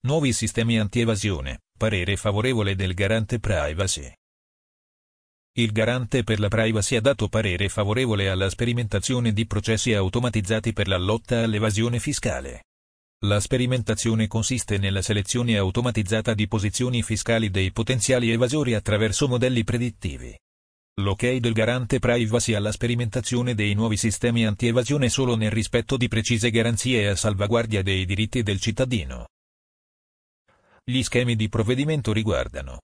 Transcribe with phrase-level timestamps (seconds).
[0.00, 4.08] Nuovi sistemi anti-evasione, parere favorevole del garante privacy.
[5.56, 10.86] Il garante per la privacy ha dato parere favorevole alla sperimentazione di processi automatizzati per
[10.86, 12.66] la lotta all'evasione fiscale.
[13.24, 20.32] La sperimentazione consiste nella selezione automatizzata di posizioni fiscali dei potenziali evasori attraverso modelli predittivi.
[21.00, 26.52] L'ok del garante privacy alla sperimentazione dei nuovi sistemi anti-evasione solo nel rispetto di precise
[26.52, 29.26] garanzie a salvaguardia dei diritti del cittadino.
[30.88, 32.80] Gli schemi di provvedimento riguardano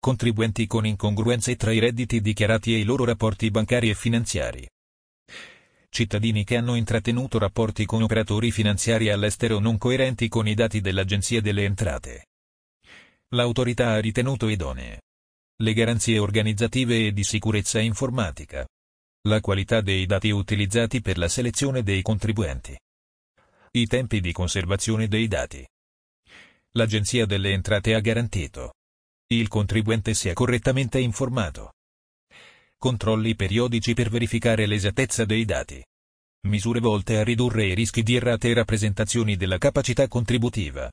[0.00, 4.66] contribuenti con incongruenze tra i redditi dichiarati e i loro rapporti bancari e finanziari,
[5.90, 11.42] cittadini che hanno intrattenuto rapporti con operatori finanziari all'estero non coerenti con i dati dell'Agenzia
[11.42, 12.28] delle Entrate.
[13.34, 15.02] L'autorità ha ritenuto idonee
[15.62, 18.66] le garanzie organizzative e di sicurezza informatica,
[19.28, 22.74] la qualità dei dati utilizzati per la selezione dei contribuenti,
[23.72, 25.66] i tempi di conservazione dei dati.
[26.74, 28.72] L'Agenzia delle Entrate ha garantito
[29.34, 31.72] il contribuente sia correttamente informato.
[32.78, 35.84] Controlli periodici per verificare l'esattezza dei dati.
[36.48, 40.90] Misure volte a ridurre i rischi di errate e rappresentazioni della capacità contributiva.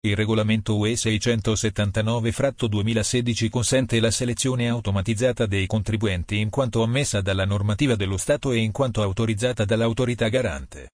[0.00, 7.94] Il regolamento UE 679-2016 consente la selezione automatizzata dei contribuenti in quanto ammessa dalla normativa
[7.96, 10.90] dello Stato e in quanto autorizzata dall'autorità garante.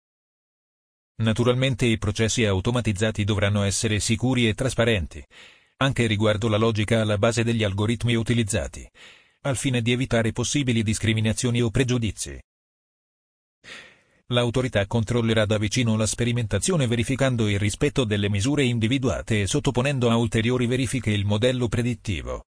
[1.16, 5.24] Naturalmente i processi automatizzati dovranno essere sicuri e trasparenti,
[5.76, 8.88] anche riguardo la logica alla base degli algoritmi utilizzati,
[9.42, 12.38] al fine di evitare possibili discriminazioni o pregiudizi.
[14.28, 20.16] L'autorità controllerà da vicino la sperimentazione verificando il rispetto delle misure individuate e sottoponendo a
[20.16, 22.46] ulteriori verifiche il modello predittivo.